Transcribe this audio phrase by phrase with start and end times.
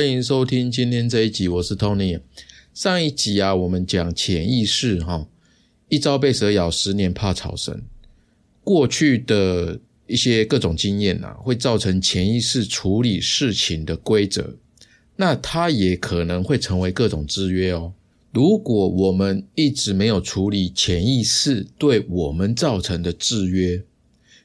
[0.00, 2.22] 欢迎收听今天这一集，我是 Tony。
[2.72, 5.28] 上一集啊，我们讲潜意识哈，
[5.90, 7.82] 一朝被蛇咬，十年怕草绳。
[8.64, 14.56] 过去的一些各种经验呐，会造成潜意识处理事情的规则，
[15.16, 17.92] 那它也可能会成为各种制约哦。
[18.32, 23.84] 如果我们一直没有处理潜意识对我们造成的制约，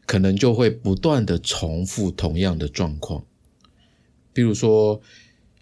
[0.06, 3.24] 可能就会不断的重复同样的状况。
[4.34, 5.00] 比如说，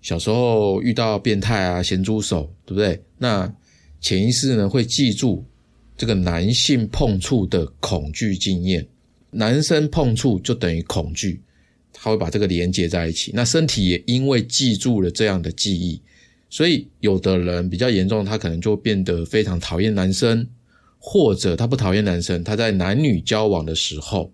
[0.04, 3.02] 小时候遇到变态啊、咸猪手，对不对？
[3.18, 3.52] 那
[4.02, 5.44] 潜意识呢会记住
[5.98, 8.86] 这个男性碰触的恐惧经验，
[9.32, 11.42] 男生碰触就等于恐惧，
[11.94, 13.32] 他会把这个连接在一起。
[13.34, 16.02] 那身体也因为记住了这样的记忆，
[16.50, 20.46] 所以有的人比较严重，他可能就变得非常讨厌男生，
[21.00, 24.30] 或者他不讨厌男生，他在男女交往的时候，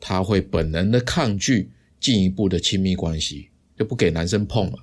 [0.00, 3.48] 他会本能的抗拒进一步的亲密关系。
[3.76, 4.78] 就不给男生碰了，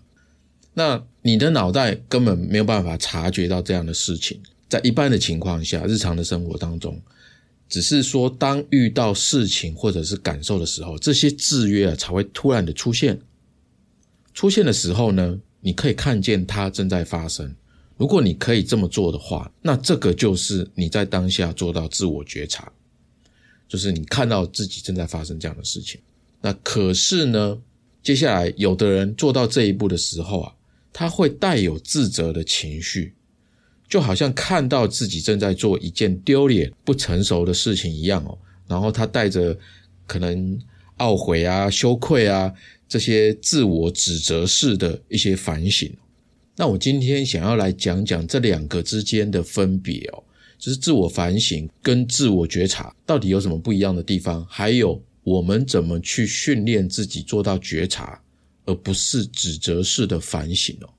[0.74, 4.40] 那你的脑袋根本没有办法察觉到这样的事情。
[4.70, 7.02] 在一般的情况下，日常的生活当中，
[7.68, 13.20] 只是说当遇到事情或者是感受的时候，这些制约啊才会突然的出现。
[14.34, 17.54] 出现的时候呢，你可以看见它正在发生。
[17.98, 22.72] 如果你可以这么做的话，那这个就是你在当下做到自我觉察，
[23.68, 26.00] 就是你看到自己正在发生这样的事情。
[26.42, 27.62] 那可是呢？
[28.04, 30.52] 接下来，有的人做到这一步的时候啊，
[30.94, 33.14] 他会带有自责的情绪，
[33.88, 38.38] 就好像看到自己正在做一件丢脸、不成熟的事情一样哦。
[38.68, 39.58] 然后他带着
[40.06, 40.60] 可能
[40.98, 42.54] 懊悔啊、羞愧啊
[42.88, 45.92] 这些自我指责式的一些反省。
[46.56, 50.24] 那我今天想要来讲讲这两个之间的分别哦，
[50.60, 55.02] 就是自我反省跟自我觉察到底有什么不一样的地方，还有。
[55.24, 58.20] 我们怎么去训练自己做到觉察，
[58.66, 60.90] 而不是指责式的反省哦？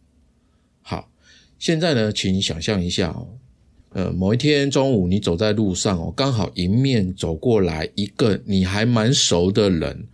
[0.82, 1.10] 好，
[1.58, 3.28] 现在呢，请你想象一下哦，
[3.90, 10.06] 呃，某一天中午你走在路上哦，刚好迎面走过来一个你还蛮熟的人，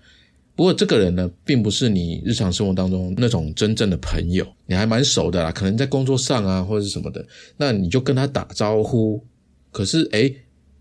[0.55, 7.27] 不过这个人呢，并不是你日常生活当中那种真正的朋友，你还蛮熟的啦，可能在工作上啊或者是什么的，
[7.57, 9.25] 那你就跟他打招呼，
[9.73, 10.37] 可是诶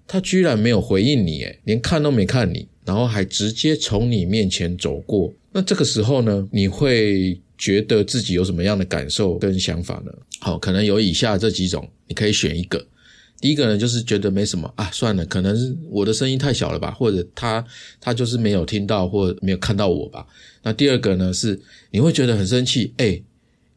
[0.06, 2.68] 他居然没有回应你，诶连看都没看你。
[2.88, 10.12] 然后还直接从你面前走过，那这个时候呢，你会觉得自己有什么样的感受跟想法呢？
[10.40, 12.86] 好，可能有以下这几种，你可以选一个。
[13.42, 17.66] 第一个呢，就是觉得没什么啊，算了，可能是我的声音太小了吧，或者他
[18.00, 20.28] 他就是没有听到或没有看到我吧。
[20.62, 23.20] 那第二个呢，是你会觉得很生气，哎，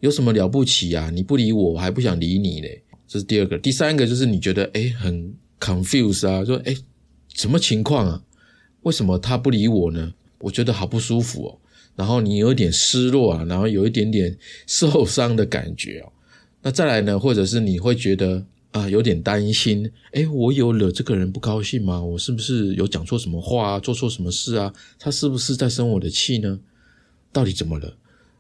[0.01, 1.09] 有什么了不起啊？
[1.09, 2.83] 你不理我，我还不想理你嘞。
[3.09, 3.57] 这是第二个。
[3.57, 6.77] 第三个就是你觉得哎很 confuse 啊，说哎
[7.33, 8.23] 什么情况啊？
[8.83, 10.13] 为什么他不理我呢？
[10.41, 11.59] 我觉得好不舒服哦。
[11.97, 14.37] 然后你有点失落啊，然后有一点点
[14.67, 16.13] 受伤的感觉哦。
[16.63, 17.19] 那再来呢？
[17.19, 19.91] 或者是你会觉得啊，有点担心。
[20.13, 22.03] 诶，我有惹这个人不高兴吗？
[22.03, 23.79] 我是不是有讲错什么话啊？
[23.79, 24.73] 做错什么事啊？
[24.99, 26.59] 他是不是在生我的气呢？
[27.33, 27.97] 到底怎么了？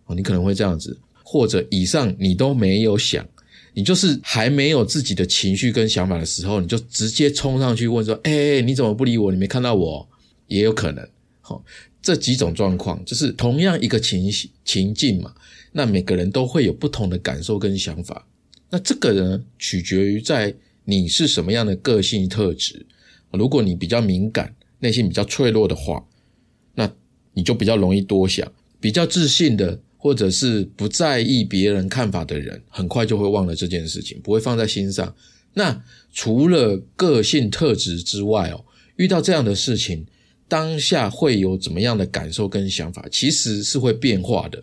[0.06, 0.98] 哦，你可能会这样子。
[1.22, 3.24] 或者以上你都没有想，
[3.72, 9.30] 你就是还没有自己的情绪跟想法的时候，你就直接冲上去问说：“哎，你怎么不理我？
[9.30, 10.08] 你没看到我？”
[10.48, 11.08] 也有可能，
[11.40, 11.64] 好，
[12.02, 15.34] 这几种状况就是同样一个情形情境嘛，
[15.72, 18.26] 那每个人都会有不同的感受跟想法。
[18.70, 22.86] 那这个呢，取决于在你是什么样的个性特质。
[23.32, 26.02] 如果你比较敏感，内心比较脆弱的话，
[26.74, 26.90] 那
[27.34, 28.50] 你就比较容易多想。
[28.80, 35.14] 比较自信的，或者是不在意别人看法的人，很快就会忘了这件事情，不会放在心上。
[35.52, 38.64] 那除了个性特质之外哦，
[38.96, 40.06] 遇到这样的事情。
[40.50, 44.60] 当下会有怎么样的感受跟想法，其实是会变化的，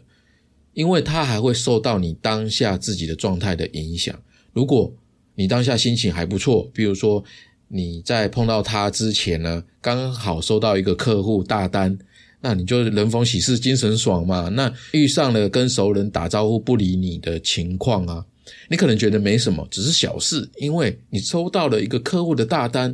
[0.73, 4.13] 因为它还会受到你当下自己的状态的影响。
[4.51, 4.93] 如果
[5.35, 7.23] 你当下心情还不错，比如说
[7.69, 11.97] 你在碰到他之前呢，刚好收到一个客户大单，
[12.41, 14.49] 那你就人逢喜事精神爽嘛。
[14.49, 18.25] 那遇上了跟熟人打招呼不理你的情况啊，
[18.69, 22.93] 你可能觉得没什么，只是小事，因为你收到了一个客户的大单，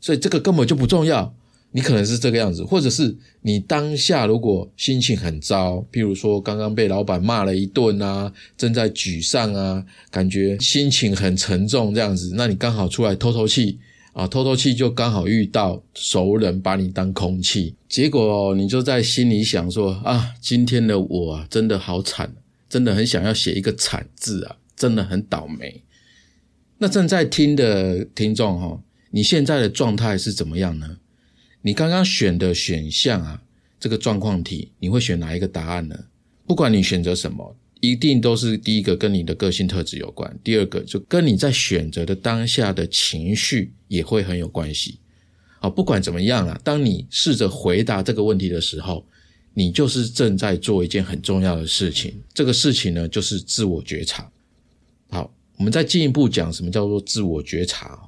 [0.00, 1.32] 所以这个根本就不重要。
[1.72, 13.78] 你可能是这个样子，或者是你当下如果心情很糟，譬如说刚刚被老板骂了一顿啊，正在沮丧啊，感觉心情很沉重这样子，那你刚好出来透透气
[14.12, 22.34] 啊，透透气就刚好遇到熟人把你当空气，结果你就在心里想说啊，今天的我啊真的好惨，
[22.68, 25.82] 真的很想要写一个惨字啊，真的很倒霉。
[26.76, 28.78] 那正在听的听众哈，
[29.10, 30.98] 你现在的状态是怎么样呢？
[31.62, 33.42] 你刚刚选的选项啊，
[33.80, 35.96] 这个状况题，你会选哪一个答案呢？
[36.46, 44.98] 不管你选择什么，一定都是第一个跟你的个性特质有关，第二个就跟你在选择的当下的情绪也会很有关系。
[45.60, 49.06] 好，不管怎么样啊，当你试着回答这个问题的时候，
[49.54, 52.20] 你就是正在做一件很重要的事情。
[52.34, 54.28] 这个事情呢，就是自我觉察。
[55.10, 58.00] 好，我们再进一步讲什么叫做自我觉察。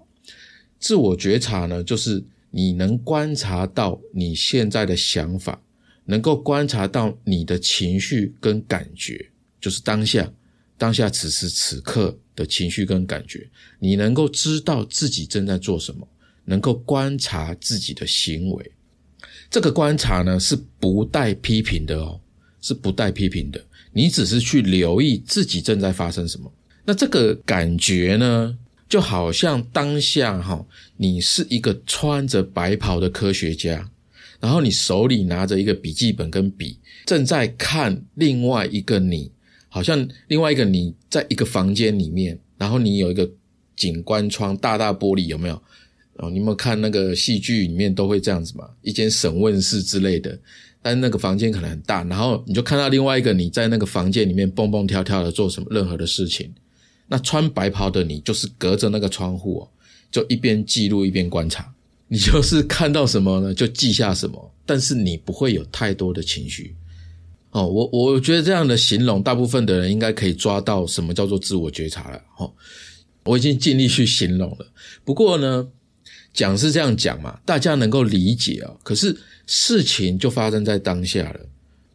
[0.81, 2.23] 自我觉察呢，就是
[2.57, 5.61] 你能观察到你现在的想法，
[6.05, 9.29] 能够观察到你的情绪跟感觉，
[9.61, 10.33] 就是当下
[10.79, 16.07] 当下此时此刻的情绪跟感觉，你能够知道自己正在做什么。
[16.47, 18.73] 能够观察自己的行为，
[19.51, 22.21] 这个观察呢是不带批评的哦，
[22.61, 23.59] 是不带批评的。
[23.95, 26.53] 你只是去留意自己正在发生什么。
[26.85, 30.65] 那这个感觉呢，就好像当下哈，
[30.97, 33.91] 你是一个穿着白袍的科学家，
[34.41, 39.31] 然后你手里拿着一个笔记本跟笔，正在看另外一个你，
[39.69, 43.29] 好像另外一个你在一个房间里面，然后你有一个
[43.75, 45.61] 景观窗，大大玻璃，有没有？
[46.19, 48.69] 哦，你有没有看那个戏剧里面都会这样子嘛？
[48.83, 50.39] 一间审问室之类的，
[50.81, 56.55] 但是那个房间可能很大，然后你就看到另外一个你在那个房间里面蹦蹦跳跳的做什么任何的事情。
[57.09, 59.69] 那穿白袍的你就是隔着那个窗户哦，
[60.11, 61.73] 就一边记录一边观察。
[62.09, 66.75] 你就是看到什么呢，就记下什么，但是你不会有太多的情绪。
[67.51, 72.21] 哦，我我觉得这样的形容，大部分的人应该可以抓到什么叫做自我觉察了。
[72.39, 72.53] 哦，
[73.25, 74.67] 我已经尽力去形容了，
[75.05, 75.69] 不过呢。
[76.33, 78.75] 讲是这样讲嘛，大家能够理解啊。
[78.83, 79.17] 可是
[79.47, 81.39] 事情就发生在当下了，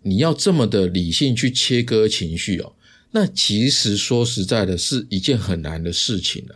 [0.02, 2.72] 你要这么的理性去切割情绪哦，
[3.12, 6.56] 那其实说实在的，是一件很难的事情了。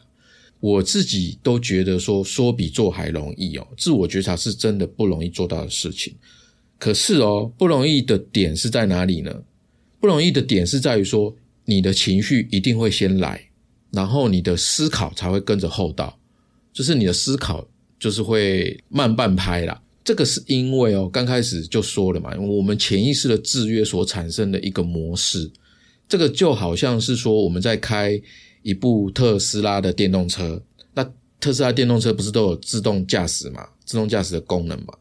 [0.60, 6.14] 我自己都觉得说说比做还容易哦，自我觉察是真的不容易做到的事情。
[6.78, 9.44] 可是哦，不容易的点是在哪里呢？
[10.00, 11.36] 不容易的点是在于说，
[11.66, 13.50] 你的情绪一定会先来，
[13.92, 16.18] 然后你的思考才会跟着后到，
[16.72, 17.68] 就是你的思考。
[18.00, 25.50] 就是会慢半拍啦，这个是因为哦，刚开始就说了嘛，我们潜意识的制约所产生的一个模式，
[26.14, 28.22] 这个就好像是说我们在开
[28.62, 30.62] 一部特斯拉的电动车，
[30.94, 31.04] 那
[31.40, 34.94] 特斯拉电动车不是都有自动驾驶嘛，自动驾驶的功能嘛，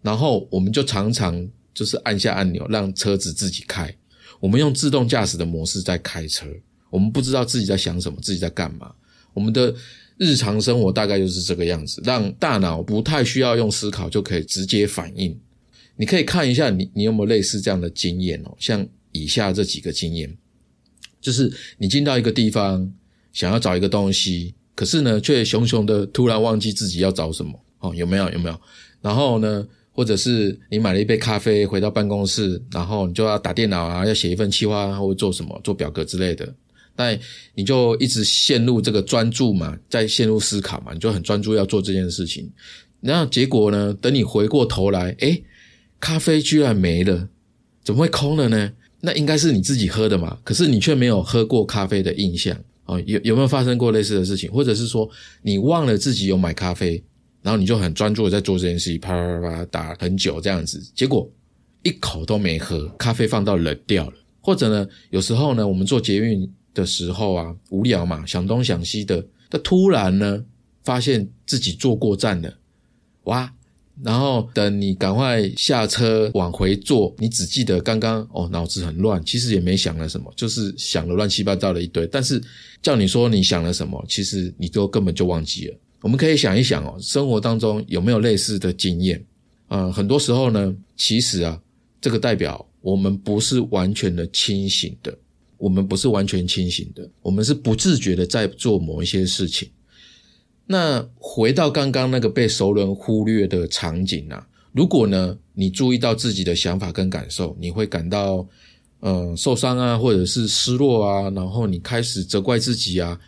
[0.00, 1.44] 然后我们就常常
[1.74, 3.92] 就是按下按钮让车子自己开，
[4.38, 6.46] 我们用自动驾驶的模式在开车，
[6.88, 8.92] 我们不知道自己在想什么，自己在干嘛，
[9.34, 9.74] 我们的。
[10.22, 15.34] 日常生活大概就是这个样子，让大脑不太需要用思考就可以直接反应。
[15.96, 20.36] 你可以看一下你你有没有类似这样的经验哦，像以下这几个经验，
[21.20, 22.90] 就是你进到一个地方
[23.32, 28.60] 想要找一个东西，可是呢却熊熊的突然忘记自己要找什么哦，有没有有没有？
[29.00, 36.54] 然后呢，或者是你买了一杯咖啡回到办公室，然后你就要打电脑啊，要写一份计划或做什么做表格之类的。
[36.96, 37.18] 那
[37.54, 42.50] 你就一直陷入这个专注嘛，在陷入思考嘛，你就很专注要做这件事情。
[43.00, 45.42] 然后结果呢，等你回过头来，诶，
[45.98, 47.28] 咖啡居然没了，
[47.82, 48.72] 怎么会空了呢？
[49.00, 53.00] 那应该是你自己喝的嘛，可是你却没有喝过咖啡的印象哦。
[53.06, 54.50] 有有没有发生过类似的事情？
[54.52, 55.08] 或者是说
[55.42, 57.02] 你忘了自己有买咖啡，
[57.42, 61.30] 然后你就很专注的在做这件事情，啪啪啪打很久这样子，结果
[61.82, 64.12] 一口都没喝，咖啡放到冷掉了。
[64.40, 66.50] 或者呢，有时候呢，我们做捷运。
[66.72, 69.26] 的时候啊，无聊嘛，想东想西的。
[69.48, 70.40] 但突然呢，
[70.84, 72.54] 发现自己坐过站了，
[73.24, 73.52] 哇！
[74.02, 82.06] 然后等你赶快下车往回坐，你只记得刚刚哦，脑子很乱，其实也没想了什么，就是想了乱七八糟的一堆。
[82.06, 82.42] 但是
[82.82, 85.76] 叫你说你想了什么，其实你都根本就忘记了。
[86.00, 89.22] 我们可以想一想哦，生活当中有没有类似的经验？
[89.68, 91.60] 呃，很多时候呢，其实啊，
[92.00, 95.16] 这个代表我们不是完全的清醒的。
[95.58, 99.68] 我们不是完全清醒的，我们是不自觉的在做某一些事情。
[100.72, 108.46] 那回到刚刚那个被熟人忽略的场景啊，如果呢你注意到自己的想法跟感受，你会感到
[109.00, 113.18] 呃受伤啊，或者是失落啊，然后你开始责怪自己啊，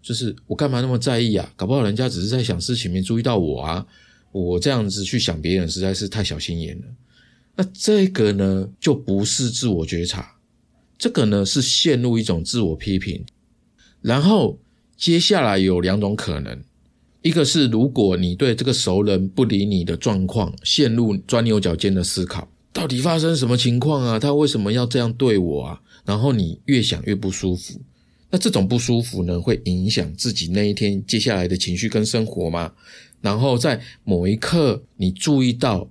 [0.00, 1.52] 就是我干嘛那么在意啊？
[1.54, 3.86] 搞不好人家只是在想事情，没注意到我啊，
[4.32, 6.84] 我这样子去想别人实在是太小心眼了。
[7.56, 10.34] 那这个呢就不是自我觉察。
[10.96, 13.22] 这个呢是陷入一种自我批评，
[14.00, 14.58] 然后
[14.96, 16.62] 接下来有两种可能，
[17.22, 24.18] 一个是如果你对这个熟人不理你的状况陷入钻牛角尖的思考，到底发生什么情况啊？
[24.18, 25.80] 他为什么要这样对我啊？
[26.04, 27.80] 然后你越想越不舒服，
[28.30, 32.72] 那这种不舒服呢会影响自己那一天接下来的情绪跟生活吗？
[33.20, 35.88] 然后在某一刻你注意到。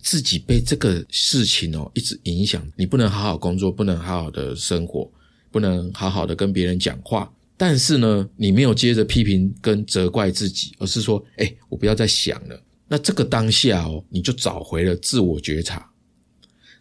[0.00, 5.10] 自己被这个事情哦一直影响，你不能好好工作，不能好好的生活，
[5.50, 7.30] 不能好好的跟别人讲话。
[7.62, 12.60] 但是呢，你没有接着批评跟责怪自己，而是说，哎，我不要再想了。
[12.88, 15.88] 那这个当下哦，你就找回了自我觉察。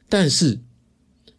[0.10, 0.60] 但是，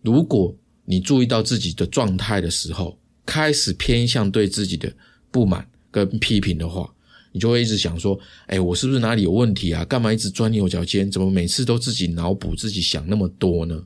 [0.00, 2.96] 如果你注意到自己的状态的时候，
[3.26, 4.94] 开始偏向对自己的
[5.32, 6.88] 不满跟批评的话，
[7.32, 9.84] 你就会一直想说：“哎，我是不是哪里有问题啊？
[9.86, 11.10] 干嘛一直钻牛角尖？
[11.10, 13.84] 怎么每次都自己脑补、自己想那么多呢？”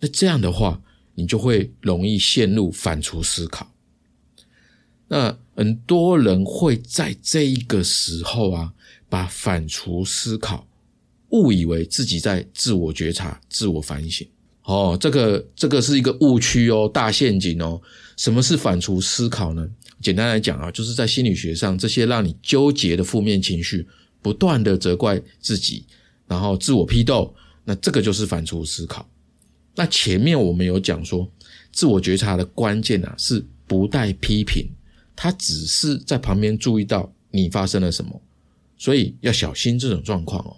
[0.00, 0.78] 那这样的话，
[1.14, 3.72] 你就会容易陷入反刍思考。
[5.08, 8.72] 那很多人会在这一个时候啊。
[9.08, 10.66] 把反刍思考
[11.28, 14.26] 误以为自己在自我觉察、自我反省，
[14.64, 17.80] 哦，这个这个是一个误区哦，大陷阱哦。
[18.16, 19.64] 什么是反刍思考呢？
[20.02, 23.86] 简单来讲啊，就是在心理学上，这些让你纠结的负面情绪，
[24.20, 25.84] 不断的责怪自己，
[26.26, 27.32] 然后自我批斗，
[27.64, 29.08] 那这个就是反刍思考。
[29.76, 31.30] 那前面我们有讲说，
[31.70, 34.66] 自我觉察的关键啊，是不带批评，
[35.16, 38.22] 他只是在旁边注意到你发生了什么。
[38.78, 40.54] 所以要小心这种状况哦。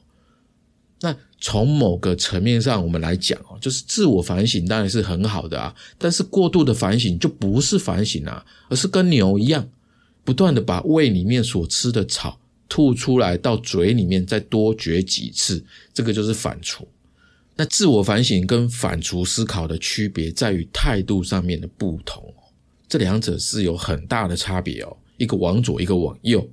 [1.01, 9.69] 那从某个层面上我们来讲哦，就是自我反省当然是很好的啊，但是过度的反省就不是反省啊，而是跟牛一样，
[10.25, 16.85] 不断的把胃里面所吃的草吐出来到嘴里面，再多嚼几次，这个就是反刍。
[17.55, 22.35] 那自我反省跟反刍思考的区别在于态度上面的不同，
[22.89, 26.49] 这两者是有很大的差别哦，一个往左，一个往右。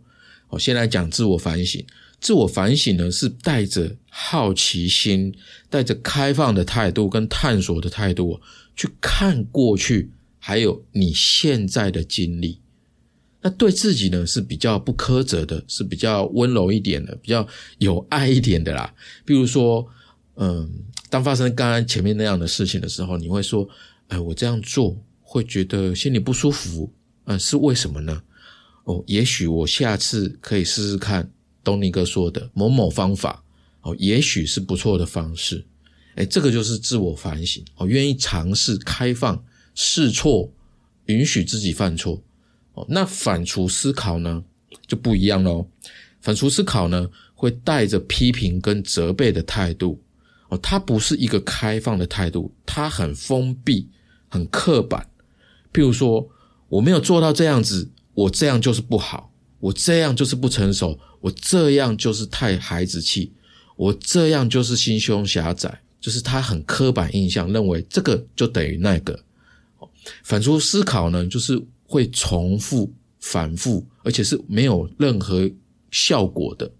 [0.49, 1.83] 我先来讲自我反省。
[2.21, 5.33] 自我反省呢，是带着好奇心、
[5.69, 8.39] 带着开放的态度跟探索的态度
[8.75, 12.59] 去看过去，还有你现在的经历。
[13.41, 18.91] 那对自己呢是比较不苛责的，是比较温柔一点的，比较有爱一点的啦。
[19.23, 19.85] 比如说，
[20.35, 20.67] 嗯，
[21.11, 23.67] 当发生刚刚前面那样的事情的时候，你会说
[24.07, 24.97] ：“哎，我这样做
[25.27, 26.89] 会觉得心里不舒服。”
[27.27, 28.21] 嗯，是为什么呢？
[28.83, 31.27] 哦，也许我下次可以试试看
[31.63, 33.43] 东尼哥说的某某方法，
[33.81, 35.65] 哦，也许是不错的方式。
[36.13, 40.47] 哎，这个就是自我反省，哦，愿意尝试、开放、试错，
[41.07, 42.21] 允许自己犯错。
[42.73, 44.43] 哦，那反刍思考呢
[44.85, 45.67] 就不一样喽。
[46.21, 49.99] 反刍思考呢会带着批评跟责备的态度，
[50.49, 53.89] 哦，它不是一个开放的态度，它很封闭、
[54.29, 55.03] 很刻板。
[55.75, 56.25] 譬如说，
[56.69, 57.89] 我没有做到这样子。
[58.13, 59.29] 我这样就是不好，
[59.59, 63.29] 我这样就是不成熟，我这样就是太孩子气，
[63.75, 69.19] 我这样就是心胸狭窄，就是他很刻板印象，认为这个就等于那个。
[70.23, 72.89] 反刍思考呢，就是会重复、
[73.19, 75.51] 反复，而且是没有任何
[75.91, 76.71] 效果的，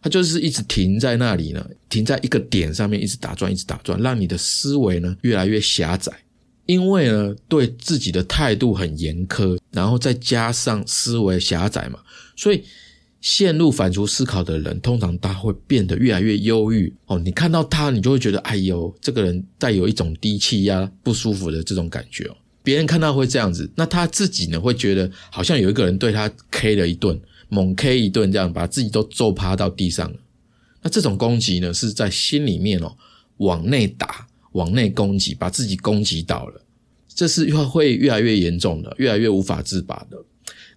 [0.00, 6.10] 它就是一直停在那里呢，停在一个点上面，一直打转，一直打转，让你的思维呢越来越狭窄。
[6.68, 11.98] 因为呢，对自己的态度很严苛，然后再加上思维狭窄嘛，
[12.36, 12.62] 所以
[13.22, 17.18] 陷入反刍思考的人，通常他会变得越来越忧郁哦。
[17.18, 22.36] 你看到他，你就会觉得，哎呦，这个人带有一种低气压、不舒服的这种感觉哦。
[22.62, 30.18] 别人看到会这样子，那他自己呢，会觉得好像有一个人对他 K 了一顿，猛 K 一顿，这样把自己都揍趴到地上了。
[30.82, 32.94] 那这种攻击呢，是在心里面哦，
[33.38, 34.27] 往内打。
[34.52, 36.60] 往内攻击，把自己攻击倒了，
[37.08, 40.16] 这是会越来越严重的，越来越无法自拔的。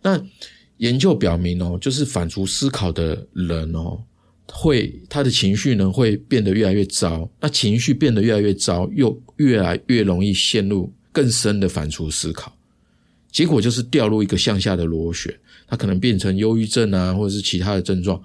[0.02, 0.22] 那
[0.78, 4.02] 研究表明哦，就是反刍思考的人哦，
[4.48, 7.30] 会他的情绪呢会变得越来越糟。
[7.40, 12.52] 那情绪变得越来越糟，又越来越容易陷入更深的反刍思考，
[13.32, 15.34] 结果就是掉入一个向下的螺旋，
[15.68, 18.22] 他可能变成忧郁症啊，或者是其他的症状，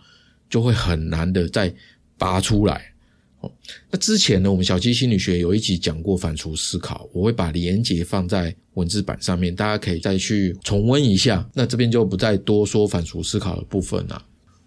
[0.49, 1.73] 就会很难的再
[2.17, 2.93] 拔出来。
[3.40, 3.52] 哦
[3.90, 11.49] 那之前呢，我们小七心理学有一集讲过反刍思考，我会把连结放在文字版上面，大家可以再去重温一下。
[11.55, 14.25] 那这边就不再多说反刍思考的部分了。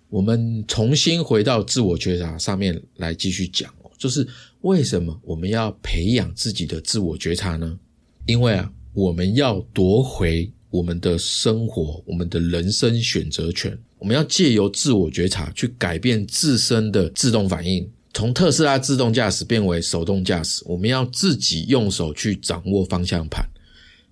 [0.10, 4.28] 我们重新回到自我觉察上面来继续讲哦，就是
[4.62, 7.80] 为什么我们要培养自己的自我觉察呢？
[8.26, 17.90] 因为啊，我们要夺回我们的生活、我们的人生选择权，我们要借由自我觉察去改变自身的自动反应。
[18.20, 23.48] 从特斯拉自动驾驶变为手动驾驶，我们要自己用手去掌握方向盘，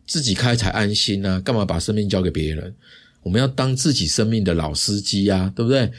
[0.06, 1.42] 自己开才安心啊！
[1.42, 2.74] 干嘛把生命交给别人？
[3.22, 5.92] 我们要当自己生命的老司机啊，对不对？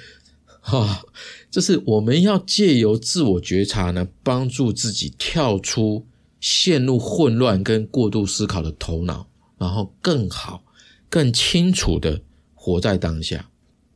[0.62, 1.02] 哈，
[1.50, 6.06] 就是我们要借由自我觉察呢，帮助自己跳出
[6.40, 10.64] 陷入混乱跟过度思考的头脑，然后更好、
[11.10, 12.18] 更清楚的
[12.54, 13.50] 活在当下。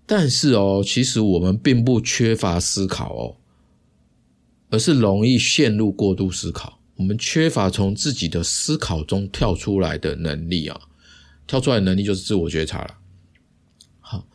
[0.05, 3.37] 但是哦，其实我们并不缺乏思考哦。
[4.73, 10.81] 而是容易陷入过度思考，我们缺乏从自己的思考中跳出来的能力啊，
[11.47, 12.95] 跳出来能力就是自我觉察了。
[14.01, 14.27] 好，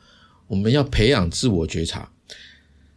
[0.45, 2.11] 我们要培养自我觉察。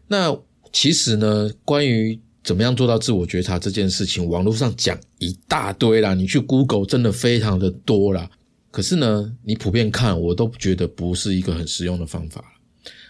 [0.07, 0.39] 那
[0.71, 8.31] 其实呢，关于怎么样做到自我觉察这件事情，网络上讲一大堆啦，你去 Google 真的非常的多啦。
[8.71, 12.45] 可是呢，你普遍看，我都觉得不是一个很实用的方法。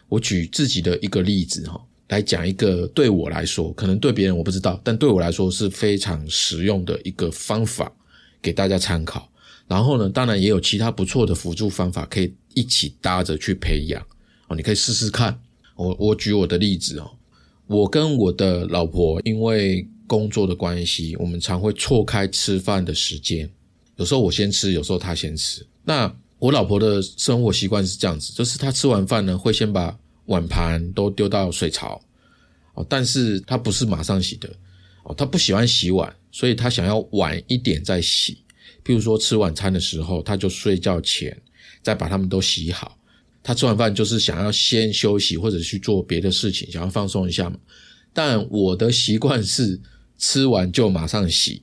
[0.08, 1.84] 我举自己的一个例子哈。
[2.10, 7.90] 来讲一个对我来说，可能对别人我不知道，但对我来说是非常实用的一个方法，
[8.42, 9.26] 给大家参考。
[9.66, 14.04] 然后呢，当然也有其他不错的辅助方法可以一起搭着去培养
[14.48, 14.56] 哦。
[14.56, 15.40] 你可以试试看。
[15.76, 17.10] 我我举我的例子哦，
[17.66, 23.48] 我跟我的老婆因为工作的关系，我们常会错开吃饭的时间，
[23.96, 25.64] 有时候我先吃，有时候她先吃。
[25.84, 29.96] 那我老婆的生活习惯是这样子，就是她吃完饭呢，会先把
[30.26, 32.00] 碗盘都丢到水槽，
[32.74, 34.48] 哦，但是他不是马上洗的，
[35.02, 38.38] 哦，他不喜欢洗碗，所以他想要晚一点再洗。
[38.84, 41.36] 譬如说吃晚餐的时候，他就睡觉前
[41.82, 42.96] 再把它们都洗好。
[43.42, 47.56] 他吃完饭就是想要先休息或者去做别的事情，想要放松一下嘛。
[48.12, 49.80] 但我的习惯是
[50.18, 51.62] 吃完就马上洗，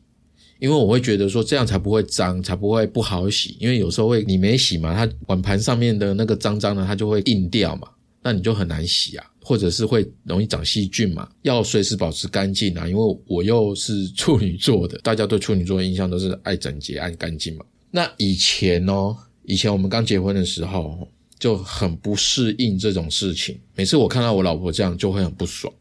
[0.60, 3.58] 因为我会觉得说这样才不会脏，才不会不好洗。
[3.60, 7.88] 因为有时候会你没洗嘛，它碗盘上面的那个脏脏的，它就会硬掉嘛。
[8.22, 12.86] 那你就很难洗啊，或者是会容易长细菌嘛，要随时保持干净啊。
[12.86, 17.64] 因为我又是处女座的，大家对处女座的印象都是爱整洁、爱干净嘛。
[17.90, 21.08] 那以前哦，以前我们刚结婚的时候
[21.40, 23.58] 就很不适应这种事情。
[23.76, 25.74] 每次我看到我老婆这样，就会很不爽。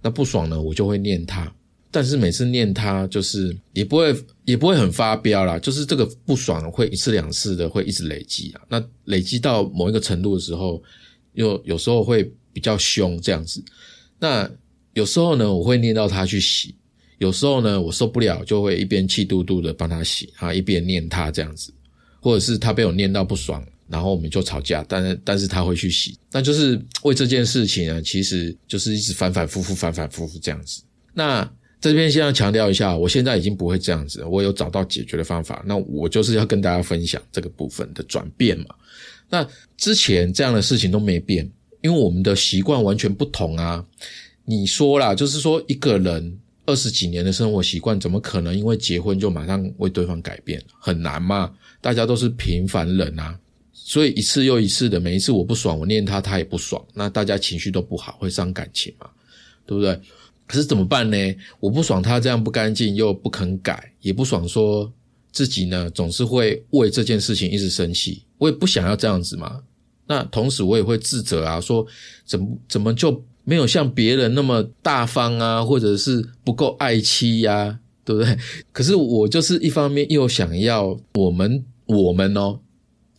[0.00, 1.54] 那不爽呢，我就会念她。
[1.92, 8.62] 但是每次念她，就是也不会也不会很发飙啦，就是这个不爽会一次两次的会一直累积啊。
[8.68, 10.82] 那累积到某一个程度的时候。
[11.34, 13.62] 有有时候会比较凶这样子，
[14.18, 14.50] 那
[14.94, 16.74] 有时候呢，我会念到他去洗；
[17.18, 21.72] 有时候呢，我受不了，就会一边气嘟嘟的帮他洗，啊，一边念他这样子，
[22.20, 30.82] 或者是他被我念到不爽，然后我们就吵架，但是但是他会去洗，那就是为这件事情呢，其实就是一直反反复复、反反复复这样子。
[31.14, 38.66] 那这边先要强调一下，我现在已经不会这样子，我有找到解决的方法，那我就是要跟大家分享这个部分的转变嘛。
[39.32, 43.82] 那之前这样的事情都没变，因为我们的习惯完全不同啊。
[44.44, 50.62] 你说啦，就是说一个人二十几年的生活习惯，怎么可能因为结婚就马上为对方改变？
[50.78, 51.50] 很难嘛。
[51.80, 53.34] 大家都是平凡人啊，
[53.72, 59.08] 所以一次又一次的，每一次我不爽，我念他，他也不爽，那大家情绪都不好，会伤感情嘛，
[59.64, 59.98] 对不对？
[60.46, 61.16] 可是怎么办呢？
[61.58, 64.92] 我不爽他这样不干净，又不肯改，也不爽说。
[65.32, 69.62] 自己呢，总是会为这件事情一直生气，我也不想要这样子嘛。
[70.06, 71.86] 那同时我也会自责啊，说
[72.26, 78.36] 怎么怎么就没有像别人那么大方啊，或者是不够爱妻呀，对不对？
[78.72, 82.60] 可是我就是一方面又想要我们我们哦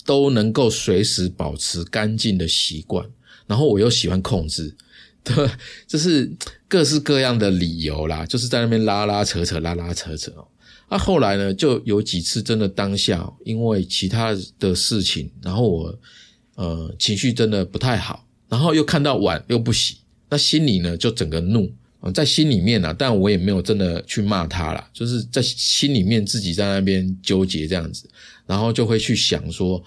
[0.06, 3.04] 都能够随时保持干净的习惯，
[3.48, 4.76] 然后我又喜欢控制，
[5.24, 5.50] 对，
[5.88, 6.32] 就是
[6.68, 10.46] 各式各样的理由啦，就是在那边拉拉扯扯，拉拉扯扯哦。
[10.90, 16.00] 那后来呢，就有几次真的当下，因为其他的事情，然后我
[16.56, 19.98] 呃情绪真的不太好，然后又看到碗又不洗，
[20.30, 21.72] 那心里呢就整个怒
[22.14, 28.10] 在心里面啊，但我也没有真的去骂他啦，就是在心里面自己在那边纠结这样子，
[28.46, 29.82] 然后就会去想说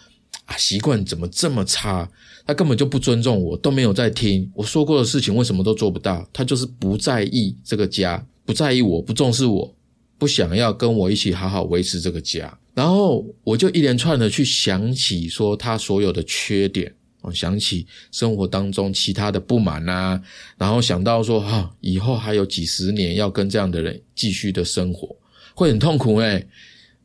[0.47, 2.11] 啊，习惯怎么这么差？
[2.47, 6.27] 他根本就不尊重我，都没有在听我说过的事情，为什么都做不到？
[6.33, 9.76] 他就是不在意这个家，不在意我，不重视我。
[10.19, 20.21] 不想要跟我一起好好维持这个家，然后我就一连串的去想起说他所有的缺点，哦，想起生活当中其他的不满啊，
[20.57, 25.15] 然后想到说哈，以后还有几十年要跟这样的人继续的生活，
[25.55, 26.47] 会很痛苦诶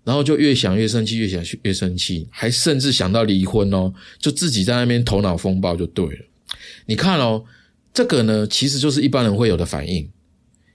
[0.04, 6.26] 然后就越想越生气，越想越生气，还甚至想到离婚哦，就自己在那边头脑风暴就对了。
[6.86, 7.44] 你看哦，
[7.94, 10.10] 这个呢，其实就是一般人会有的反应。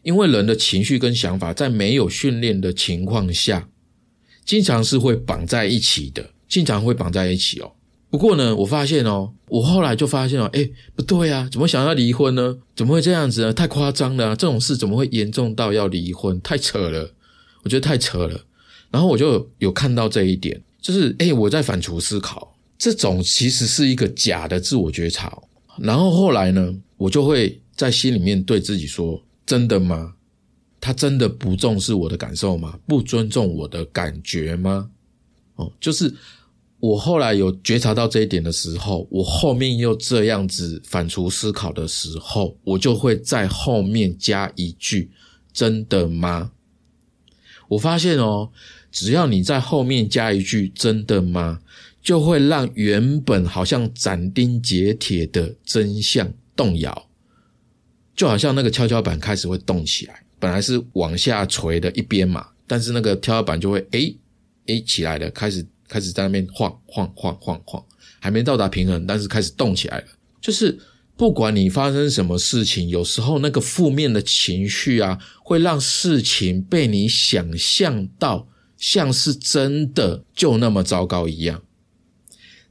[0.06, 3.68] 因为人的情绪跟想法在没有训练的情况下，
[4.44, 7.72] 经常是会绑在一起的，经常会绑在一起哦。
[8.08, 12.56] 不过呢，我发现哦，我后来就发现哦，哎，不对啊，怎么想要离婚呢？
[12.76, 13.52] 怎么会这样子呢？
[13.52, 16.40] 太夸张了，这种事怎么会严重到要离婚？
[16.40, 17.12] 太扯了，
[17.64, 18.40] 我觉得太扯了。
[18.92, 25.36] 然后我就有看到这一点，就是哎，我在反刍思考，这种其实是一个假的自我觉察。
[25.80, 29.20] 然后后来呢，我就会在心里面对自己说。
[29.46, 30.14] 真的吗？
[30.78, 32.78] 他真的不重视我的感受吗？
[32.86, 34.90] 不尊重我的感觉吗？
[35.54, 36.12] 哦，就是
[36.78, 45.10] 我后来有觉察到这一点的时候，我后面又这样子反刍思考的时候，我就会在后面加一句
[45.52, 46.52] ：“真的吗？”
[47.68, 48.50] 我发现哦，
[48.92, 51.60] 只要你在后面加一句“真的吗”，
[52.00, 57.08] 就会让原本好像斩钉截铁的真相动摇，
[58.16, 64.16] 就好像那个跷跷板开始会动起来，本来是往下垂的一边嘛，但是那个跷跷板就会诶
[64.66, 67.84] 诶起来了，开始开始在那边晃晃晃晃晃，
[68.18, 70.06] 还没到达平衡，但是开始动起来了，
[70.40, 70.76] 就是。
[71.18, 81.62] 不管你发生什么事情，有时候那个负面的情绪啊，会让事情被你想象到像是真的就那么糟糕一样。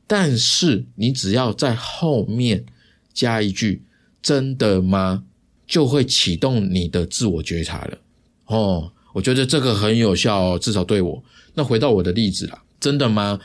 [0.06, 2.64] 但是你只要在后面
[3.12, 3.82] 加一句
[4.22, 5.24] “真的吗”，
[5.68, 7.98] 就会启动你的自我觉察了。
[8.46, 11.24] 哦，我觉得这个很有效哦，至少对我。
[11.54, 13.40] 那回到我的例子啦，“真的吗”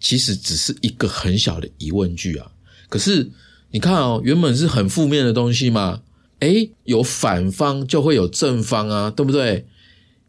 [0.00, 2.50] 其实只是一个很小的疑问句啊，
[2.88, 3.30] 可是。
[3.72, 6.02] 你看哦，原本是很负面的东西嘛，
[6.40, 9.64] 诶，有反方就会有正方啊，对不对？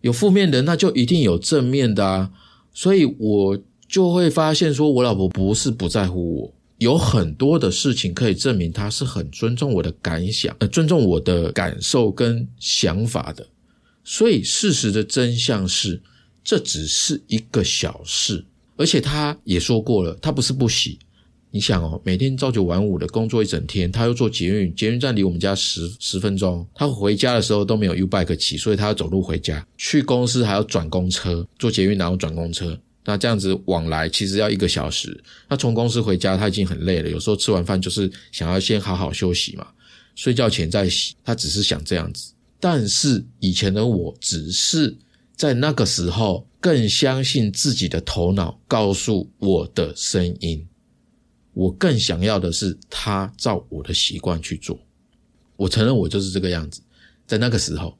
[0.01, 2.29] 有负面的，那就一定有正面的啊。
[2.71, 13.47] 所以我就会发现，说我老婆不是不在乎我，有很多的事情可以证明他是很尊重我的感想，呃，尊重我的感受跟想法的。
[14.03, 16.01] 所以事实的真相是，
[16.43, 18.43] 这只是一个小事，
[18.77, 20.97] 而且他也说过了，他不是不洗。
[21.51, 26.65] 你想哦，每天朝九晚五的工作一整天，他又坐捷运，捷运站离我们家十十分钟。
[26.73, 29.63] 他回家的时候都没有 U bike 骑，所以他要走路回家。
[29.77, 32.75] 去公司还要转公车，坐捷运然后转公车。
[33.03, 35.21] 那这样子往来其实要一个小时。
[35.49, 39.67] 那从公司回家他已经很累了，有时候吃完饭就是想要先好好休息嘛，
[40.15, 41.15] 睡觉前再洗。
[41.23, 42.31] 他只是想这样子。
[42.59, 44.95] 但是以前的我只是
[45.35, 50.67] 在那个时候更相信自己的头脑告诉我的声音。
[51.53, 54.79] 我更想要的是他照我的习惯去做。
[55.57, 56.81] 我承认我就是这个样子，
[57.27, 57.97] 在那个时候，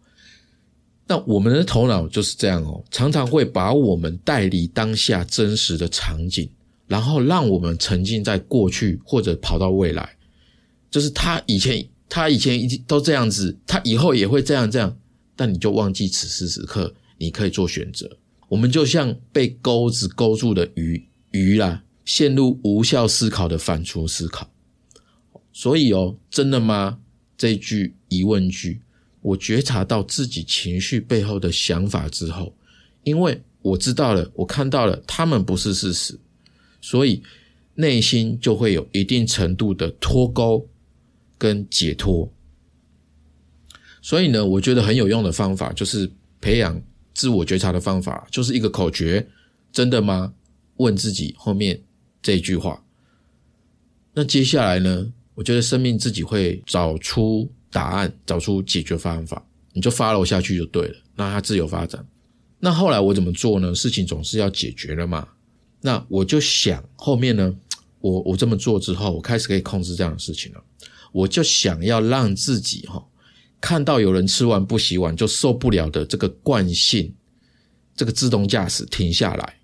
[1.12, 6.50] 那我们的头脑就是这样哦，常常会把我们带离当下真实的场景，
[6.88, 10.15] 然后让我们沉浸在过去或者跑到未来。
[10.89, 14.97] 就是他以前，他以前一直都这样子，他以后也会这样这样，
[15.36, 18.10] 但你就忘记此时此刻你可以做选择。
[18.47, 21.84] 我们就像被钩子勾住的鱼鱼啦。
[22.06, 24.50] 陷入无效思考的反刍思考，
[25.52, 27.00] 所以哦，真的吗？
[27.38, 28.82] 这句疑问句，
[29.22, 32.54] 我觉察到自己情绪背后的想法之后，
[33.04, 36.20] 因为我知道了，我看到了，他们不是事实，
[36.82, 37.22] 所以
[37.76, 40.68] 内心就会有一定程度的脱钩
[41.38, 42.32] 跟解脱。
[44.02, 46.82] 所以呢，我觉得很有用的方法就是培养
[47.14, 49.28] 自我觉察的方法，就是一个口诀：
[49.72, 50.34] 真的吗？
[50.78, 51.82] 问自己后面。
[52.24, 52.86] 这句话，
[54.14, 55.12] 那接下来呢？
[55.34, 62.06] 我觉得生命自己会找出答案，找出解决方法，你就 follow 下去就对了，让它自由发展。
[62.60, 63.74] 那后来我怎么做呢？
[63.74, 65.28] 事情总是要解决了嘛。
[65.82, 67.56] 那我就想后面呢，
[68.00, 70.64] 我我这么做之后，我开始可以控制这样的事情了。
[71.12, 73.04] 我就想要让自己哈，
[73.60, 77.14] 看到有人吃完不洗碗就受不了的这个惯性，
[77.96, 79.58] 这个自动驾驶停下来。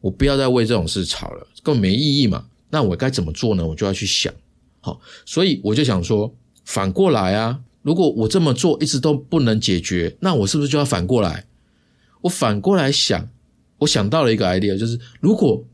[0.00, 2.48] 我不要再为这种事吵了，根本没意义嘛。
[2.70, 3.66] 那我该怎么做呢？
[3.66, 4.32] 我就要去想，
[4.80, 11.46] 好，所以我就想说，反过来啊，如果我这么做一直都不能解决，那我是不是就要反过来？
[12.22, 13.28] 我反过来想，
[13.78, 15.64] 我想到了一个 idea，就是如果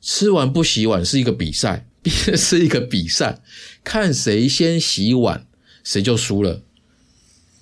[0.00, 3.40] 吃完不洗碗是一个比赛， 是一个比赛，
[3.82, 5.46] 看谁先洗碗，
[5.82, 6.62] 谁就输了。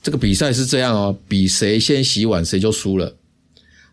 [0.03, 3.17] 这个比赛是这样哦，比谁先洗碗，谁就输了。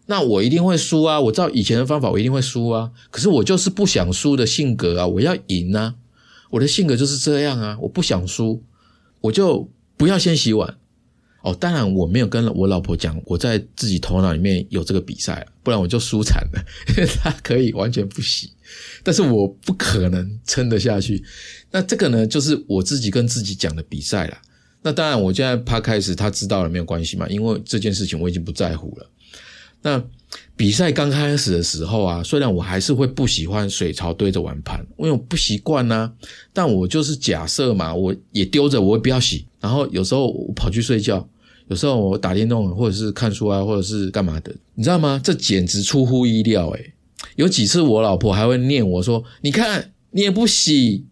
[0.06, 1.19] 那我一定会输啊！
[1.19, 2.91] 我照以前的方法，我一定会输啊！
[3.12, 5.08] 可是我就是不想输的性格啊！
[5.08, 5.95] 我要赢啊！
[6.49, 7.77] 我的性格就是这样啊！
[7.81, 8.63] 我不想输，
[9.21, 10.77] 我就不要先洗碗
[11.41, 11.53] 哦。
[11.53, 16.63] 当然，我没有跟我老婆讲，我在自己头脑里面有这个比赛，不然我就输惨了。
[17.21, 18.51] 他可以完全不洗，
[19.03, 21.23] 但是我不可能撑得下去。
[21.71, 24.38] 那这个呢，就是我自己跟自己讲的比赛了。
[24.81, 27.27] 那当然，我现在怕开始他知道了没有关系嘛？
[27.27, 29.10] 因为这件事情我已经不在乎了。
[29.81, 30.03] 那
[30.55, 36.11] 比赛刚开始的时候啊，虽然我还是会不喜欢水槽堆着碗盘，因为我不习惯呢。
[36.51, 39.45] 但我就是假设嘛，我也丢着，我也不要洗。
[39.61, 41.25] 然后有时候我跑去睡觉，
[41.69, 45.21] 有时候我打电动或者是看书啊，或者是干嘛的，你知道吗？
[45.23, 46.93] 这简直出乎意料诶
[47.35, 51.05] 有几次我老婆还会念我说：“你看你也不洗。”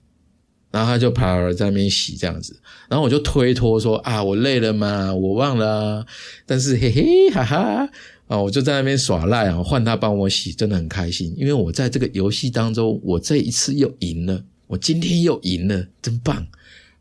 [0.72, 6.06] 然后他就跑在那边洗这样子，然后我就推脱说：“啊，我累了嘛，我忘了。”
[6.46, 7.90] 但是嘿嘿哈哈。
[8.28, 16.48] 啊，我就在那边耍赖啊，换他帮我洗，真的很开心，因为我在这个游戏当中，我这一次又赢了，我今天又赢了，真棒。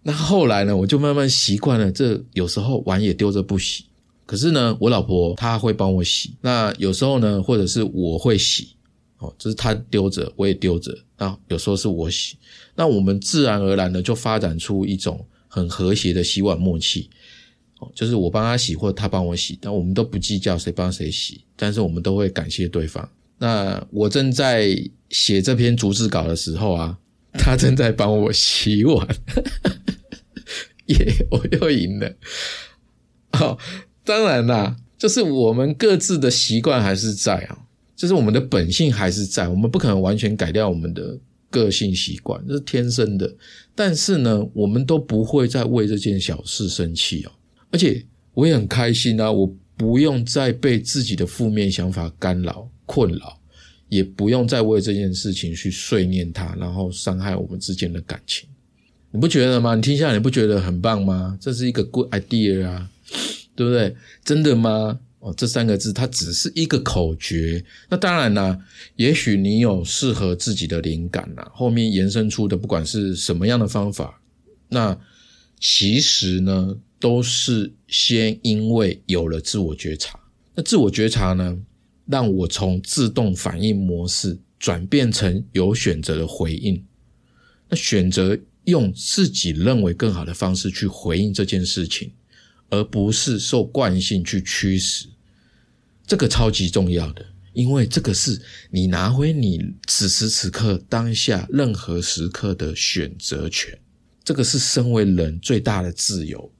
[0.02, 3.84] 那后来呢，我就慢慢习惯了，这有时候碗也丢着不洗，
[4.26, 8.68] 可是呢，我老婆她会帮我洗，那有时候呢，或者是我会洗，
[9.16, 12.36] 哦，就是她丢着，我也丢着，那有时候是我洗，
[12.74, 17.08] 那我们自然而然的就发展出一种很和谐的洗碗默契，
[17.94, 23.08] 就是我帮他洗或者她帮我洗，但我们都不计较谁帮谁洗，但是我们都会感谢对方。
[23.38, 24.68] 那我正在
[25.10, 26.98] 写这篇逐字稿的时候啊，
[27.34, 29.06] 他正在帮我洗碗，
[30.86, 32.14] 耶，我又赢了。
[33.32, 33.58] 好，
[34.04, 37.58] 当然啦，就是我们各自的习惯还是在啊，
[37.96, 41.18] 就是我们的本性还是在，我们不可能完全改掉我们的
[41.50, 43.34] 个性习惯，这是天生的。
[43.74, 47.32] 但是呢，我们都不会再为这件小事生气哦，
[47.74, 48.00] 而且
[48.34, 52.70] 我也很开心啊，我不用再被自己的负面想法干扰。
[52.86, 53.40] 困扰，
[53.88, 58.46] 也不用再为这件事情去碎念它，然后伤害我们之间的感情，
[59.10, 59.74] 你不觉得吗？
[59.74, 61.36] 你听下来你不觉得很棒吗？
[61.40, 62.90] 这是一个 good idea 啊，
[63.56, 63.96] 对不对？
[64.22, 65.00] 真的吗？
[65.20, 67.64] 哦，这三个字它只是一个口诀。
[67.88, 68.58] 那当然啦，
[68.96, 74.20] 也许你有适合自己的灵感呐，后面延伸出的不管是什么样的方法，
[74.68, 74.94] 那
[75.58, 80.18] 其实呢，都是先因为有了自我觉察。
[80.54, 81.54] 那自我觉察呢？
[82.06, 86.82] 让我从自动反应模式转变成有选择的回应，
[87.68, 92.10] 那选择用自己认为更好的方式去回应这件事情，
[92.70, 95.06] 而不是受惯性去驱使，
[96.06, 98.40] 这个超级重要的，因为这个是
[98.70, 103.78] 你拿回你此时此刻当下任何时刻的选择权，
[104.24, 106.50] 这个是身为人最大的自由。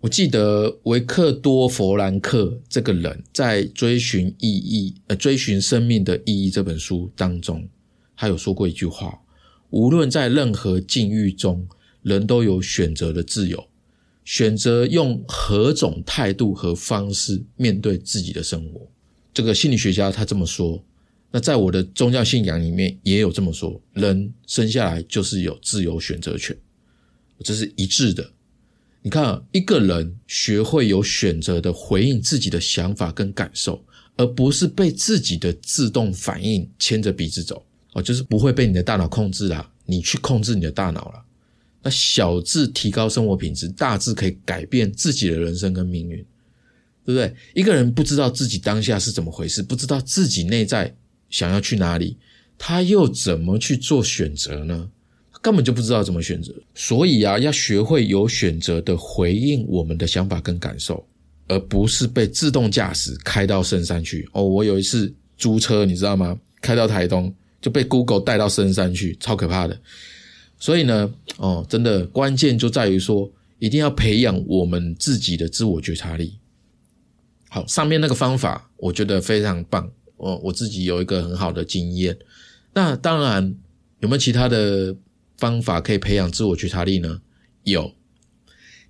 [0.00, 7.68] 我记得维克多·弗兰克这个人在《追寻意义》呃，《追寻生命的意义》这本书当中，
[8.16, 9.20] 他有说过一句话：
[9.68, 11.68] 无论在任何境遇中，
[12.02, 13.68] 人都有选择的自由，
[14.24, 18.80] 选择用何种态度和方式面对自己的生活。
[19.34, 20.82] 这个心理学家他这么说。
[21.30, 26.56] 那在我的宗教信仰里面也有这么说：人生下来就是有自由选择权，
[27.44, 28.32] 这是一致的。
[29.02, 33.82] 你看，一个人学会有选择的回应自己的想法跟感受，
[34.16, 41.24] 而不是被自己的自动反应牵着鼻子走哦，就是不会被你的大脑控制啦，你去控制你的大脑了。
[41.82, 46.18] 那小智提高生活品质，大智可以改变自己的人生跟命运，
[47.06, 47.34] 对不对？
[47.54, 50.94] 一个人不知道自己当下是怎么回事，不知道自己内在
[51.30, 52.18] 想要去哪里，
[52.58, 54.90] 他又怎么去做选择呢？
[55.42, 61.02] 根本就不知道怎么选择，所以啊，要学会有选择的回应我们的想法跟感受，
[61.48, 64.28] 而不是被自动驾驶开到深山去。
[64.32, 66.38] 哦，我有一次租车，你知道吗？
[66.60, 69.80] 开到台东就被 Google 带到深山去，超可怕的。
[70.58, 73.26] 所以呢，哦，真的关键就在于说，
[73.58, 76.34] 一定要培养我们自己的自我觉察力。
[77.48, 82.14] 好，上面那个方法我觉得非常棒，我我自己有一个很好的经验。
[82.74, 83.54] 那当然
[84.00, 84.94] 有没有其他的？
[85.40, 87.22] 方法可以培养自我觉察力呢？
[87.64, 87.92] 有，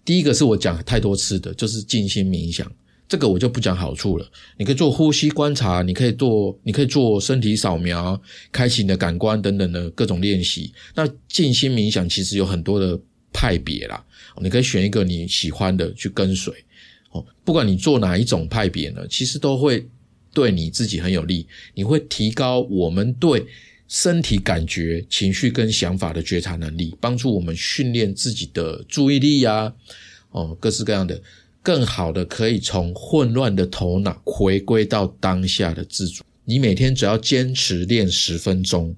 [0.04, 2.70] 第一个是我讲太多次的，就是静心冥想。
[3.08, 4.30] 这个我就不讲好处了。
[4.56, 8.20] 你可以做呼吸观察，你可以做，你可以做身体扫描，
[8.52, 10.72] 开启你的感官等等的各种练习。
[10.94, 12.98] 那静心冥想其实有很多的
[13.32, 14.04] 派别啦，
[14.40, 16.52] 你可以选一个你喜欢的去跟随。
[17.10, 19.88] 哦，不管你做哪一种派别呢，其实都会
[20.32, 21.46] 对你自己很有利。
[21.74, 23.44] 你会提高我们对。
[23.90, 29.74] 身体感觉、情绪跟想法的觉察能力，帮助我们训练自己的注意力呀，
[30.30, 31.20] 哦，各式各样的，
[31.60, 36.22] 更好的可以从混乱的头脑回归到当下的自主。
[36.44, 38.94] 你每天只要坚持练十分钟，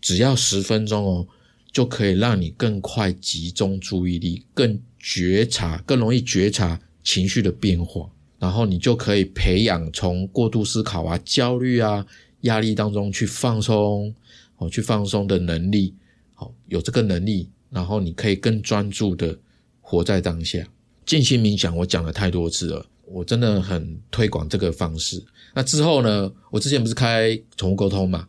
[0.00, 1.28] 只要十分钟哦，
[1.70, 8.08] 就可以让你更快集中注意力，更觉察，更容易觉察情绪的变化，
[8.38, 12.06] 然后你就可以培养从过度思考啊、焦虑啊。
[12.44, 14.14] 压力当中去放松，
[14.56, 15.94] 哦，去放松的能力，
[16.32, 19.36] 好，有这个能力，然后你可以更专注的
[19.80, 20.66] 活在当下。
[21.04, 25.22] 静心冥想我讲了太多次了，我真的很推广这个方式。
[25.54, 28.28] 那之后呢，我之前不是开宠物沟通嘛，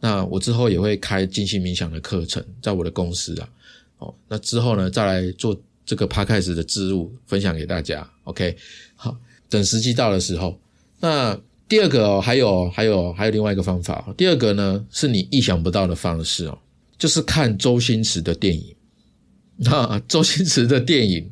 [0.00, 3.48] 那我之后也会开静心冥想的课程，在我的公司啊，
[3.98, 8.08] 哦，那之后呢，再来做这个 p 开始 a 的植入分享给大家。
[8.24, 8.56] OK，
[8.96, 9.16] 好，
[9.48, 10.58] 等时机到的时候，
[10.98, 11.38] 那。
[11.72, 14.12] 第二个哦，还有还有还有另外一个方法。
[14.14, 16.58] 第二个呢，是你意想不到的方式哦，
[16.98, 18.76] 就是看周星驰的电影。
[19.56, 21.30] 那周星驰的电影，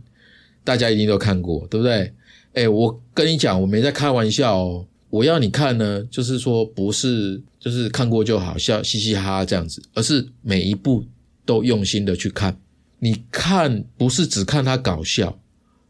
[0.64, 2.10] 大家一定都看过，对不对？
[2.54, 4.86] 哎，我跟你讲，我没在开玩笑哦。
[5.10, 11.04] 我要你看呢，就是说不是就是看过就好，笑嘻嘻哈哈这样子，而是每一部
[11.44, 12.56] 都用心的去看。
[12.98, 15.38] 你看不是只看他搞笑，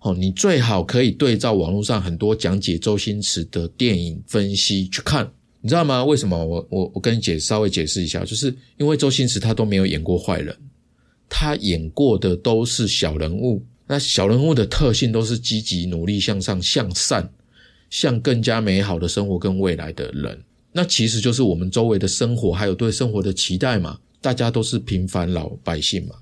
[0.00, 6.02] 哦，你最好可以对照网络上很多讲解周星驰的电影分析去看，你知道吗？
[6.02, 6.42] 为什么？
[6.42, 10.56] 我我我跟你解稍微解释一下，就是因为周星驰他都没有演过坏人，
[11.28, 13.62] 他演过的都是小人物。
[13.86, 17.30] 那小人物的特性都是积极、努力、向上、向善，
[17.90, 20.42] 向更加美好的生活跟未来的人。
[20.72, 23.98] 那其实就是我们周围的生活，还有对生活的期待嘛。
[24.22, 26.14] 大家都是平凡老百姓嘛。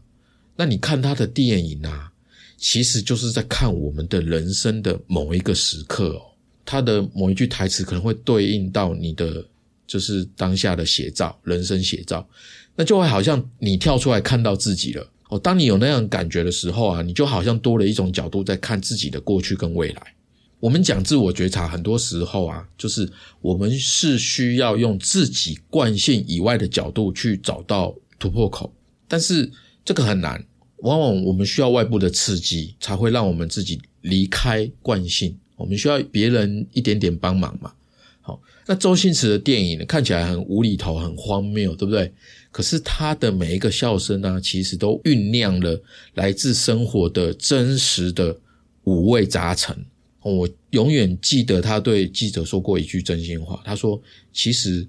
[0.56, 2.10] 那你看他的电影啊。
[2.58, 6.22] 其实就是在看我们的人生的某一个时刻哦，
[6.64, 9.42] 他的某一句台词可能会对应到你的
[9.86, 12.28] 就是当下的写照，人生写照，
[12.74, 15.38] 那就会好像你跳出来看到自己了哦。
[15.38, 20.14] 当你有那样感觉的时候啊，你就好像多了一种角度在看自己的过去跟未来。
[20.58, 23.08] 我们讲自我觉察，很多时候啊，就是
[23.40, 28.74] 我们是需要用自己惯性以外的角度去找到突破口，
[29.06, 29.48] 但是
[29.84, 30.44] 这个很难。
[30.80, 35.36] 往往我们需要外部的刺激，才会让我们自己离开惯性。
[35.56, 37.72] 我们需要别人一点点帮忙嘛。
[38.20, 42.12] 好，那周星驰的电影呢，看起来很无厘头、很荒谬，对不对？
[42.50, 45.80] 可是他的每一个笑声呢，其实都酝酿了
[46.14, 48.36] 来自生活的真实的
[48.84, 49.76] 五味杂陈。
[50.22, 54.00] 我永远记得他对记者说过一句真心话，他说
[54.32, 54.86] ：“其实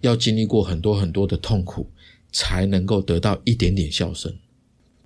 [0.00, 1.86] 要经历过很多很多的痛苦，
[2.30, 4.32] 才能够得到一点点笑声。”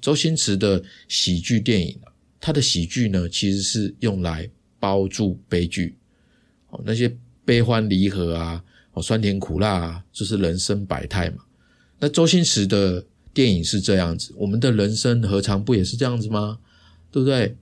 [0.05, 1.99] 周星驰的喜剧电影
[2.39, 4.47] 他的喜剧呢，其实是用来
[4.79, 5.97] 包住悲剧，
[6.69, 7.11] 哦，那些
[7.43, 8.63] 悲欢离合啊，
[8.93, 11.39] 哦，酸甜苦辣啊，就是人生百态嘛。
[11.99, 16.59] 那周星驰的电影是这样子，我们的人生何尝不也是这样子吗？
[17.11, 17.57] 对不对？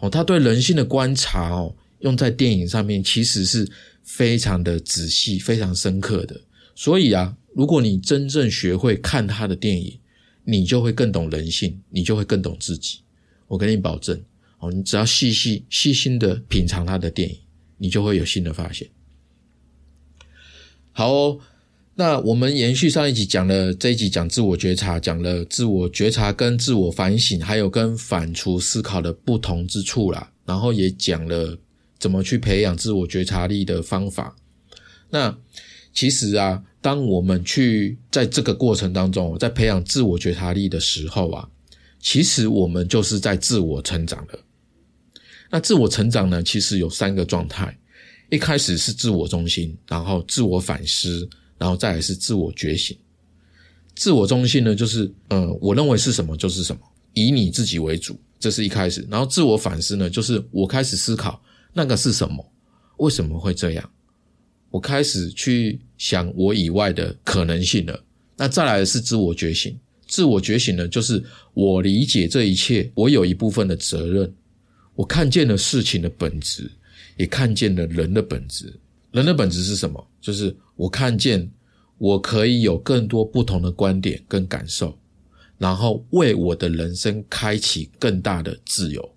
[0.00, 3.66] 哦，他对人性的观察哦，用在电影上面，其实是
[4.02, 6.38] 非常的仔细、非常深刻的。
[6.74, 9.98] 所以啊，如果你真正学会看他的电影，
[10.48, 13.00] 你就会更懂人性，你就会更懂自己。
[13.48, 14.16] 我跟你保证，
[14.60, 17.36] 哦，你只要细细细心的品尝他的电影，
[17.78, 18.88] 你就会有新的发现。
[20.92, 21.40] 好哦，
[21.96, 30.32] 那我们延续上一集讲了，这一集讲自我觉察，讲了自我觉察跟自我反省，还有跟反刍思考的不同之处啦。
[30.44, 31.58] 然后也讲了
[31.98, 34.36] 怎么去培养自我觉察力的方法。
[35.10, 35.36] 那
[35.92, 36.62] 其实啊。
[36.86, 41.48] 当我们去在这个过程当中，在培养自我觉察力的时候啊，
[41.98, 44.38] 其实我们就是在自我成长的。
[45.50, 47.76] 那自我成长呢，其实有三个状态：
[48.30, 52.96] 一开始是自我中心，然后自我反思，然后再来是自我觉醒。
[53.96, 56.80] 自我中心呢，就是嗯，我认为是什么就是什么，
[57.14, 59.04] 以你自己为主，这是一开始。
[59.10, 62.48] 然后自我反思呢，就是我开始思考那个是什么，
[62.98, 63.90] 为什么会这样。
[64.76, 67.98] 我开始去想我以外的可能性了。
[68.36, 69.74] 那再来的是自我觉醒。
[70.06, 74.30] 自我觉醒呢，就是我理解这一切，我有一部分的责任。
[74.94, 76.70] 我看见了事情的本质，
[77.16, 78.70] 也看见了人的本质。
[79.12, 80.06] 人的本质是什么？
[80.20, 81.50] 就是我看见
[81.96, 84.94] 我可以有更多不同的观点跟感受，
[85.56, 89.15] 然后为我的人生开启更大的自由。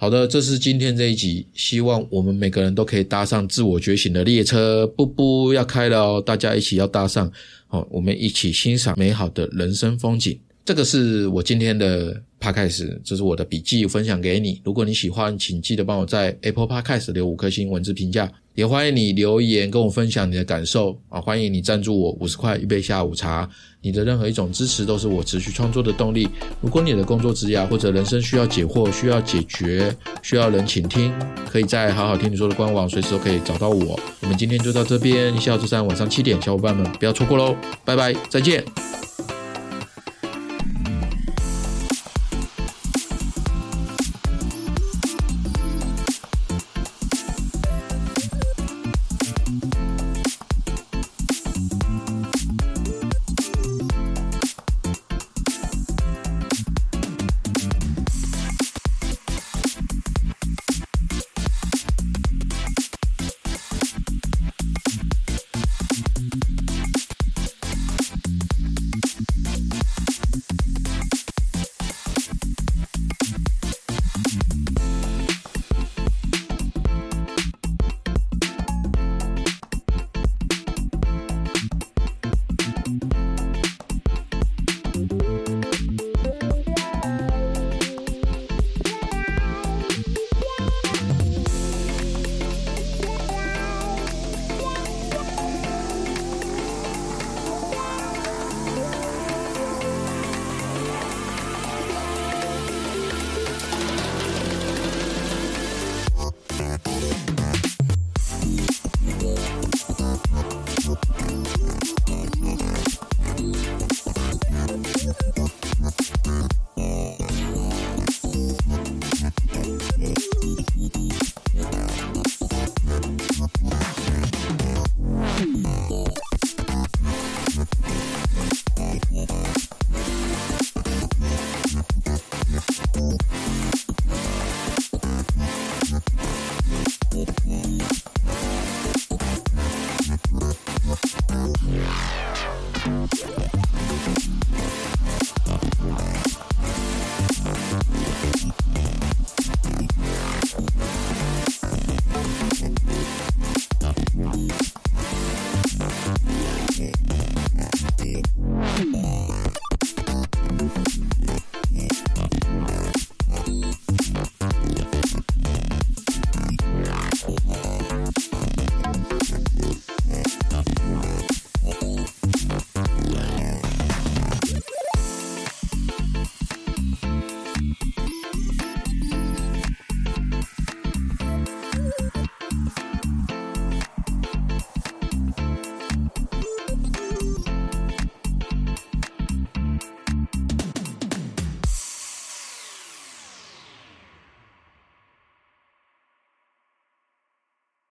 [0.00, 7.28] 好的，这是今天这一集，希望我们每个人都可以搭上自我觉醒的列车，不不要开了哦，大家一起要搭上，
[7.66, 10.38] 好，我们一起欣赏美好的人生风景。
[10.68, 14.60] 这个是我今天的 podcast，这是我的笔记分享给你。
[14.62, 21.18] 如果你喜欢，请记得帮我在 Apple Podcast 留五颗星文字评价，也欢迎你留言跟我分享你的感受啊！
[21.18, 23.48] 欢迎你赞助我五十块一杯下午茶，
[23.80, 26.28] 你的任何一种支持都是我持续创作的动力。
[26.60, 31.10] 如果你的工作职涯或者人生需要解惑、需要解决、需要人倾听，
[31.48, 33.98] 可以在好好听你说的官网随时都可以找到我。
[34.20, 37.56] 我们今天就到这边，下周三晚上七点，小伙伴们不要错过喽！
[37.86, 38.62] 拜拜，再见。